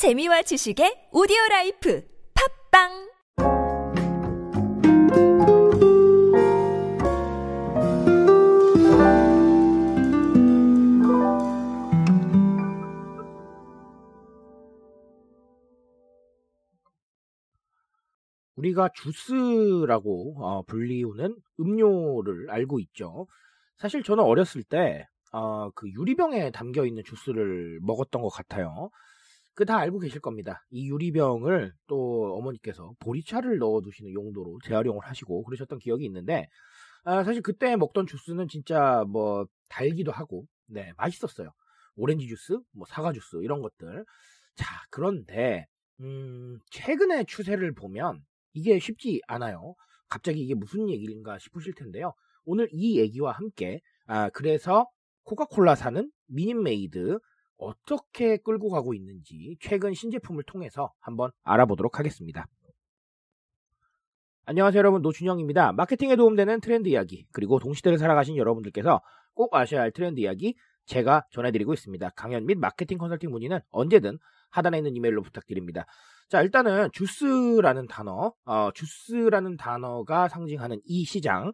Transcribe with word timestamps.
재미와 0.00 0.40
지식의 0.40 1.10
오디오 1.12 1.36
라이프 1.50 2.02
팝빵 2.72 2.88
우리가 18.56 18.88
주스라고 18.94 20.42
어, 20.42 20.62
불리우는 20.62 21.36
음료를 21.60 22.50
알고 22.50 22.80
있죠. 22.80 23.26
사실 23.76 24.02
저는 24.02 24.24
어렸을 24.24 24.62
때, 24.62 25.06
어, 25.32 25.70
그 25.72 25.90
유리병에 25.90 26.52
담겨 26.52 26.86
있는 26.86 27.02
주스를 27.04 27.80
먹었던 27.82 28.22
것 28.22 28.30
같아요. 28.30 28.88
그 29.60 29.66
다 29.66 29.76
알고 29.78 29.98
계실 29.98 30.20
겁니다. 30.22 30.64
이 30.70 30.88
유리병을 30.88 31.74
또 31.86 32.34
어머니께서 32.38 32.94
보리차를 32.98 33.58
넣어두시는 33.58 34.10
용도로 34.14 34.58
재활용을 34.64 35.04
하시고 35.04 35.44
그러셨던 35.44 35.78
기억이 35.80 36.02
있는데, 36.06 36.48
아, 37.04 37.24
사실 37.24 37.42
그때 37.42 37.76
먹던 37.76 38.06
주스는 38.06 38.48
진짜 38.48 39.04
뭐 39.06 39.46
달기도 39.68 40.12
하고, 40.12 40.46
네, 40.66 40.92
맛있었어요. 40.96 41.50
오렌지 41.96 42.26
주스, 42.26 42.58
뭐 42.72 42.86
사과 42.88 43.12
주스, 43.12 43.36
이런 43.42 43.60
것들. 43.60 44.06
자, 44.56 44.66
그런데, 44.90 45.66
음, 46.00 46.58
최근의 46.70 47.26
추세를 47.26 47.74
보면 47.74 48.22
이게 48.54 48.78
쉽지 48.78 49.20
않아요. 49.26 49.74
갑자기 50.08 50.40
이게 50.40 50.54
무슨 50.54 50.88
얘기인가 50.88 51.38
싶으실 51.38 51.74
텐데요. 51.74 52.14
오늘 52.46 52.66
이 52.72 52.98
얘기와 52.98 53.32
함께 53.32 53.80
아 54.06 54.30
그래서 54.30 54.86
코카콜라사는 55.24 56.10
미닛메이드 56.28 57.18
어떻게 57.60 58.38
끌고 58.38 58.70
가고 58.70 58.94
있는지 58.94 59.56
최근 59.60 59.94
신제품을 59.94 60.42
통해서 60.44 60.92
한번 60.98 61.30
알아보도록 61.42 61.98
하겠습니다. 61.98 62.46
안녕하세요 64.46 64.78
여러분 64.78 65.02
노준영입니다. 65.02 65.72
마케팅에 65.72 66.16
도움되는 66.16 66.60
트렌드 66.60 66.88
이야기 66.88 67.26
그리고 67.32 67.58
동시대를 67.58 67.98
살아가신 67.98 68.36
여러분들께서 68.36 69.02
꼭 69.34 69.54
아셔야 69.54 69.82
할 69.82 69.92
트렌드 69.92 70.20
이야기 70.20 70.56
제가 70.86 71.26
전해드리고 71.30 71.74
있습니다. 71.74 72.10
강연 72.16 72.46
및 72.46 72.58
마케팅 72.58 72.98
컨설팅 72.98 73.30
문의는 73.30 73.60
언제든 73.70 74.18
하단에 74.50 74.78
있는 74.78 74.96
이메일로 74.96 75.22
부탁드립니다. 75.22 75.86
자, 76.28 76.42
일단은 76.42 76.90
주스라는 76.92 77.86
단어, 77.86 78.34
어, 78.44 78.70
주스라는 78.74 79.56
단어가 79.56 80.28
상징하는 80.28 80.80
이 80.84 81.04
시장, 81.04 81.52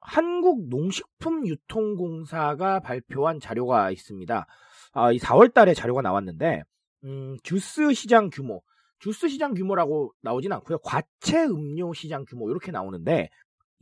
한국농식품유통공사가 0.00 2.80
발표한 2.80 3.40
자료가 3.40 3.90
있습니다. 3.90 4.46
아, 4.92 5.12
이 5.12 5.18
4월 5.18 5.52
달에 5.52 5.74
자료가 5.74 6.02
나왔는데, 6.02 6.62
음, 7.04 7.36
주스 7.42 7.92
시장 7.94 8.30
규모, 8.30 8.62
주스 8.98 9.28
시장 9.28 9.54
규모라고 9.54 10.12
나오진 10.22 10.52
않고요. 10.52 10.78
과체 10.78 11.44
음료 11.44 11.92
시장 11.92 12.24
규모, 12.24 12.50
이렇게 12.50 12.72
나오는데, 12.72 13.28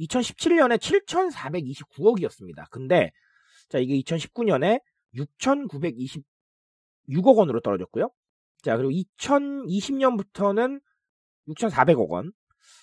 2017년에 0.00 0.78
7,429억이었습니다. 0.78 2.68
근데, 2.70 3.12
자, 3.68 3.78
이게 3.78 3.98
2019년에 4.00 4.80
6,926억 5.14 7.36
원으로 7.36 7.60
떨어졌고요. 7.60 8.10
자, 8.62 8.76
그리고 8.76 8.90
2020년부터는 9.18 10.80
6,400억 11.48 12.10
원. 12.10 12.32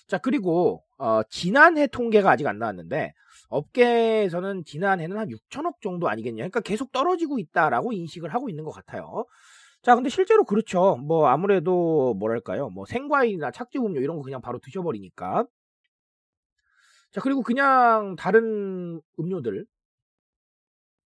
자, 0.06 0.18
그리고 0.18 0.82
어, 0.98 1.22
지난해 1.24 1.86
통계가 1.86 2.30
아직 2.30 2.46
안 2.46 2.58
나왔는데 2.58 3.12
업계에서는 3.54 4.64
지난해는 4.64 5.16
한 5.16 5.28
6천억 5.28 5.80
정도 5.80 6.08
아니겠냐. 6.08 6.38
그러니까 6.38 6.60
계속 6.60 6.92
떨어지고 6.92 7.38
있다라고 7.38 7.92
인식을 7.92 8.34
하고 8.34 8.48
있는 8.48 8.64
것 8.64 8.72
같아요. 8.72 9.24
자, 9.82 9.94
근데 9.94 10.08
실제로 10.08 10.44
그렇죠. 10.44 10.96
뭐 10.96 11.28
아무래도 11.28 12.14
뭐랄까요? 12.14 12.70
뭐 12.70 12.86
생과일이나 12.86 13.50
착즙 13.50 13.84
음료 13.84 14.00
이런 14.00 14.16
거 14.16 14.22
그냥 14.22 14.40
바로 14.40 14.58
드셔버리니까. 14.58 15.46
자, 17.12 17.20
그리고 17.20 17.42
그냥 17.42 18.16
다른 18.16 19.00
음료들 19.20 19.66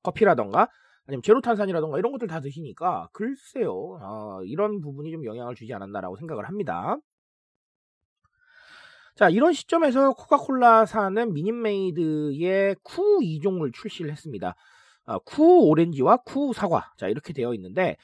커피라던가 0.03 0.69
아니면 1.06 1.22
제로탄산이라던가 1.22 1.98
이런 1.98 2.12
것들 2.12 2.28
다 2.28 2.41
드시니까 2.41 3.09
글쎄요 3.12 3.98
아, 4.00 4.41
이런 4.44 4.80
부분이 4.80 5.10
좀 5.10 5.25
영향을 5.25 5.54
주지 5.54 5.72
않았나라고 5.75 6.16
생각을 6.16 6.47
합니다. 6.47 6.97
자 9.18 9.28
이런 9.28 9.52
시점에서 9.52 10.12
코카콜라사는 10.12 11.32
미니메이드의 11.34 12.76
쿠 12.84 13.18
2종을 13.18 13.74
출시를 13.74 14.12
했습니다. 14.12 14.54
아, 15.06 15.18
쿠 15.24 15.66
오렌지와 15.66 16.18
쿠 16.18 16.52
사과 16.52 16.92
자 16.96 17.08
이렇게 17.08 17.32
되어 17.32 17.52
있는데 17.54 17.96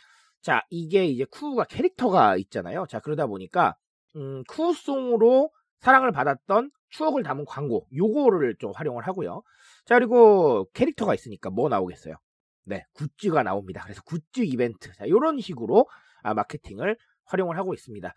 자 0.42 0.62
이게 0.70 1.04
이제 1.06 1.24
쿠가 1.30 1.62
캐릭터가 1.66 2.36
있잖아요. 2.38 2.86
자 2.88 2.98
그러다 2.98 3.28
보니까 3.28 3.76
음, 4.16 4.42
쿠song으로 4.48 5.50
사랑을 5.78 6.10
받았던 6.10 6.72
추억을 6.88 7.22
담은 7.22 7.44
광고 7.44 7.86
요거를 7.96 8.56
좀 8.58 8.72
활용을 8.74 9.06
하고요. 9.06 9.42
자 9.84 9.94
그리고 9.94 10.66
캐릭터가 10.74 11.14
있으니까 11.14 11.48
뭐 11.48 11.68
나오겠어요? 11.68 12.16
네, 12.64 12.82
굿즈가 12.94 13.44
나옵니다. 13.44 13.82
그래서 13.84 14.02
굿즈 14.02 14.40
이벤트. 14.40 14.92
자, 14.94 15.04
이런 15.04 15.38
식으로 15.38 15.86
아, 16.24 16.34
마케팅을 16.34 16.96
활용을 17.26 17.56
하고 17.56 17.72
있습니다. 17.72 18.12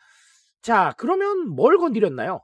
자, 0.64 0.94
그러면 0.98 1.48
뭘 1.50 1.78
건드렸나요? 1.78 2.42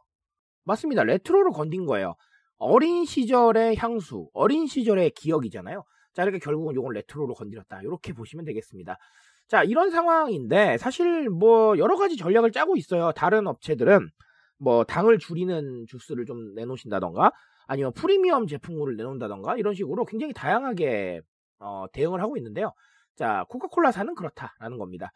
맞습니다. 0.64 1.04
레트로를 1.04 1.52
건든 1.52 1.86
거예요. 1.86 2.16
어린 2.58 3.06
시절의 3.06 3.76
향수, 3.78 4.30
어린 4.34 4.68
시절의 4.68 5.12
기억이잖아요. 5.12 5.84
자, 6.14 6.24
이렇게 6.24 6.40
결국은 6.40 6.76
이건 6.76 6.94
레트로로 6.94 7.34
건드렸다. 7.34 7.82
이렇게 7.82 8.14
보시면 8.14 8.46
되겠습니다. 8.46 8.98
자, 9.48 9.64
이런 9.64 9.92
상황인데 9.92 10.78
사실 10.78 11.30
뭐 11.30 11.78
여러 11.78 11.98
가지 11.98 12.16
전략을 12.16 12.52
짜고 12.52 12.78
있어요. 12.78 13.12
다른 13.12 13.48
업체들은 13.48 14.10
뭐 14.58 14.84
당을 14.84 15.20
줄이는 15.20 15.86
주스를 15.88 16.26
좀 16.26 16.54
내놓으신다던가 16.56 17.32
아니면 17.68 17.92
프리미엄 17.94 18.48
제품을 18.48 18.96
내놓는다던가 18.96 19.58
이런 19.58 19.74
식으로 19.74 20.06
굉장히 20.06 20.34
다양하게 20.34 21.22
어, 21.60 21.86
대응을 21.92 22.22
하고 22.22 22.38
있는데요. 22.38 22.74
자, 23.16 23.46
코카콜라사는 23.50 24.16
그렇다라는 24.16 24.78
겁니다. 24.78 25.12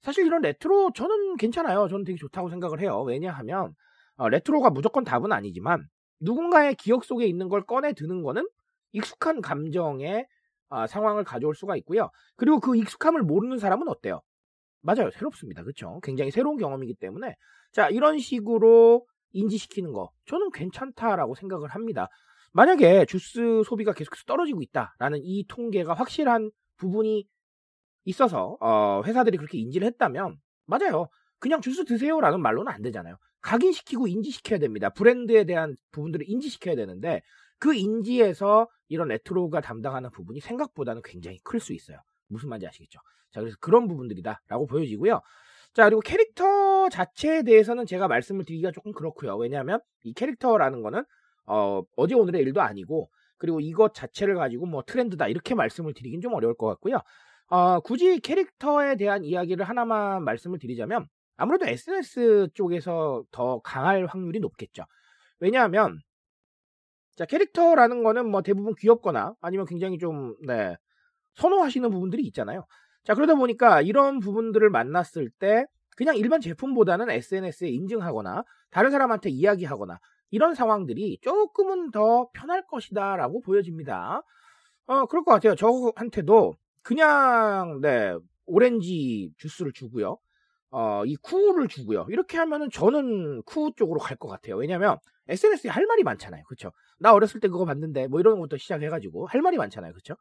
사실 0.00 0.26
이런 0.26 0.42
레트로 0.42 0.92
저는 0.94 1.36
괜찮아요. 1.36 1.88
저는 1.88 2.04
되게 2.04 2.16
좋다고 2.18 2.50
생각을 2.50 2.80
해요. 2.80 3.02
왜냐하면 3.02 3.74
어, 4.16 4.28
레트로가 4.28 4.70
무조건 4.70 5.04
답은 5.04 5.32
아니지만 5.32 5.86
누군가의 6.20 6.74
기억 6.76 7.04
속에 7.04 7.26
있는 7.26 7.48
걸 7.48 7.64
꺼내 7.64 7.92
드는 7.92 8.22
거는 8.22 8.46
익숙한 8.92 9.40
감정의 9.40 10.26
어, 10.68 10.86
상황을 10.86 11.24
가져올 11.24 11.54
수가 11.54 11.76
있고요. 11.76 12.10
그리고 12.36 12.60
그 12.60 12.76
익숙함을 12.76 13.22
모르는 13.22 13.58
사람은 13.58 13.88
어때요? 13.88 14.20
맞아요. 14.80 15.10
새롭습니다. 15.10 15.62
그렇죠? 15.62 16.00
굉장히 16.02 16.30
새로운 16.30 16.56
경험이기 16.56 16.94
때문에 16.94 17.34
자, 17.72 17.88
이런 17.88 18.18
식으로 18.18 19.06
인지시키는 19.32 19.92
거 19.92 20.10
저는 20.26 20.50
괜찮다라고 20.52 21.34
생각을 21.34 21.68
합니다. 21.70 22.08
만약에 22.52 23.06
주스 23.06 23.62
소비가 23.64 23.92
계속해서 23.92 24.24
떨어지고 24.26 24.60
있다라는 24.62 25.20
이 25.22 25.46
통계가 25.48 25.94
확실한 25.94 26.50
부분이 26.76 27.26
있어서 28.04 28.56
어, 28.60 29.02
회사들이 29.04 29.38
그렇게 29.38 29.58
인지를 29.58 29.86
했다면 29.86 30.36
맞아요. 30.66 31.08
그냥 31.42 31.60
주스 31.60 31.84
드세요라는 31.84 32.40
말로는 32.40 32.70
안 32.70 32.82
되잖아요. 32.82 33.16
각인시키고 33.40 34.06
인지시켜야 34.06 34.60
됩니다. 34.60 34.90
브랜드에 34.90 35.42
대한 35.42 35.74
부분들을 35.90 36.24
인지시켜야 36.28 36.76
되는데 36.76 37.20
그 37.58 37.74
인지에서 37.74 38.68
이런 38.88 39.08
레트로가 39.08 39.60
담당하는 39.60 40.10
부분이 40.12 40.38
생각보다는 40.38 41.02
굉장히 41.04 41.38
클 41.42 41.58
수 41.58 41.72
있어요. 41.72 41.98
무슨 42.28 42.48
말인지 42.48 42.68
아시겠죠? 42.68 43.00
자, 43.32 43.40
그래서 43.40 43.56
그런 43.60 43.88
부분들이다라고 43.88 44.68
보여지고요. 44.68 45.20
자, 45.74 45.84
그리고 45.86 46.00
캐릭터 46.00 46.88
자체에 46.88 47.42
대해서는 47.42 47.86
제가 47.86 48.06
말씀을 48.06 48.44
드리기가 48.44 48.70
조금 48.70 48.92
그렇고요. 48.92 49.36
왜냐하면 49.36 49.80
이 50.04 50.14
캐릭터라는 50.14 50.80
거는 50.82 51.02
어, 51.46 51.82
어제 51.96 52.14
오늘의 52.14 52.40
일도 52.42 52.60
아니고 52.60 53.10
그리고 53.36 53.58
이것 53.58 53.94
자체를 53.94 54.36
가지고 54.36 54.66
뭐 54.66 54.84
트렌드다 54.86 55.26
이렇게 55.26 55.56
말씀을 55.56 55.92
드리긴 55.92 56.20
좀 56.20 56.34
어려울 56.34 56.54
것 56.54 56.68
같고요. 56.68 57.00
어, 57.48 57.80
굳이 57.80 58.20
캐릭터에 58.20 58.94
대한 58.94 59.24
이야기를 59.24 59.64
하나만 59.68 60.22
말씀을 60.22 60.60
드리자면 60.60 61.08
아무래도 61.42 61.66
SNS 61.66 62.50
쪽에서 62.54 63.24
더 63.32 63.60
강할 63.62 64.06
확률이 64.06 64.38
높겠죠. 64.38 64.84
왜냐하면 65.40 65.98
자 67.16 67.24
캐릭터라는 67.24 68.04
거는 68.04 68.30
뭐 68.30 68.42
대부분 68.42 68.76
귀엽거나 68.78 69.34
아니면 69.40 69.66
굉장히 69.66 69.98
좀 69.98 70.36
네, 70.46 70.76
선호하시는 71.34 71.90
부분들이 71.90 72.22
있잖아요. 72.26 72.64
자 73.02 73.14
그러다 73.14 73.34
보니까 73.34 73.82
이런 73.82 74.20
부분들을 74.20 74.70
만났을 74.70 75.30
때 75.30 75.66
그냥 75.96 76.16
일반 76.16 76.40
제품보다는 76.40 77.10
SNS에 77.10 77.68
인증하거나 77.70 78.44
다른 78.70 78.92
사람한테 78.92 79.30
이야기하거나 79.30 79.98
이런 80.30 80.54
상황들이 80.54 81.18
조금은 81.22 81.90
더 81.90 82.30
편할 82.32 82.64
것이다라고 82.68 83.40
보여집니다. 83.40 84.22
어, 84.86 85.06
그럴 85.06 85.24
것 85.24 85.32
같아요. 85.32 85.56
저한테도 85.56 86.54
그냥, 86.82 87.80
네, 87.80 88.14
오렌지 88.46 89.32
주스를 89.38 89.72
주고요. 89.72 90.18
어, 90.72 91.04
이 91.06 91.16
쿠를 91.16 91.68
주고요. 91.68 92.06
이렇게 92.10 92.38
하면은 92.38 92.70
저는 92.72 93.42
쿠 93.44 93.72
쪽으로 93.76 94.00
갈 94.00 94.16
것 94.18 94.28
같아요. 94.28 94.56
왜냐면 94.56 94.98
SNS에 95.28 95.70
할 95.70 95.86
말이 95.86 96.02
많잖아요. 96.04 96.42
그쵸? 96.48 96.72
나 96.98 97.12
어렸을 97.14 97.40
때 97.40 97.48
그거 97.48 97.64
봤는데 97.66 98.08
뭐 98.08 98.20
이런 98.20 98.36
것부터 98.36 98.56
시작해가지고 98.58 99.26
할 99.26 99.42
말이 99.42 99.56
많잖아요. 99.58 99.92
그쵸? 99.94 100.16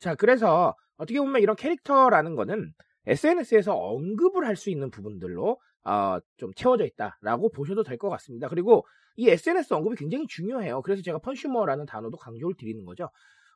자, 0.00 0.14
그래서 0.14 0.74
어떻게 0.96 1.18
보면 1.18 1.42
이런 1.42 1.56
캐릭터라는 1.56 2.36
거는 2.36 2.72
SNS에서 3.06 3.74
언급을 3.76 4.46
할 4.46 4.56
수 4.56 4.70
있는 4.70 4.90
부분들로 4.90 5.58
어, 5.84 6.18
좀 6.36 6.52
채워져 6.54 6.84
있다라고 6.86 7.50
보셔도 7.50 7.82
될 7.82 7.98
것 7.98 8.08
같습니다. 8.10 8.48
그리고 8.48 8.86
이 9.16 9.28
SNS 9.30 9.74
언급이 9.74 9.96
굉장히 9.96 10.26
중요해요. 10.28 10.82
그래서 10.82 11.02
제가 11.02 11.18
컨슈머라는 11.18 11.86
단어도 11.86 12.16
강조를 12.18 12.56
드리는 12.58 12.84
거죠. 12.84 13.10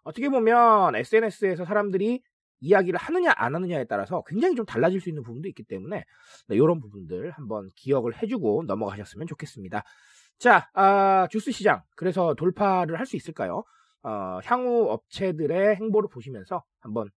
어떻게 0.05 0.29
보면 0.29 0.97
SNS에서 0.97 1.65
사람들이 1.65 2.23
이야기를 2.63 2.99
하느냐 2.99 3.33
안 3.37 3.55
하느냐에 3.55 3.85
따라서 3.85 4.23
굉장히 4.27 4.55
좀 4.55 4.65
달라질 4.65 5.01
수 5.01 5.09
있는 5.09 5.23
부분도 5.23 5.49
있기 5.49 5.65
때문에 5.65 6.05
네, 6.49 6.57
이런 6.57 6.81
부분들 6.81 7.33
한번 7.33 7.69
기억을 7.77 8.23
해주고 8.23 8.65
넘어가셨으면 8.67 9.27
좋겠습니다. 9.27 9.83
자, 10.39 10.71
아, 10.75 11.27
주스 11.31 11.51
시장 11.51 11.83
그래서 11.97 12.35
돌파를 12.35 12.99
할 12.99 13.07
수 13.07 13.17
있을까요? 13.17 13.65
어, 14.05 14.39
향후 14.45 14.91
업체들의 14.91 15.77
행보를 15.77 16.09
보시면서 16.09 16.65
한번 16.81 17.11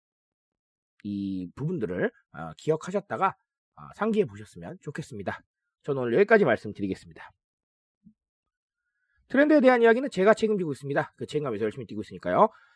이 1.04 1.50
부분들을 1.56 2.10
어, 2.34 2.52
기억하셨다가 2.58 3.36
어, 3.76 3.82
상기해 3.96 4.26
보셨으면 4.26 4.78
좋겠습니다. 4.82 5.42
저는 5.84 6.02
오늘 6.02 6.14
여기까지 6.16 6.46
말씀드리겠습니다. 6.46 7.32
트렌드에 9.28 9.62
대한 9.62 9.82
이야기는 9.82 10.10
제가 10.10 10.34
책임지고 10.34 10.72
있습니다. 10.74 11.14
그 11.18 11.26
책임감에서 11.26 11.64
열심히 11.66 11.86
뛰고 11.86 12.02
있으니까요. 12.02 12.50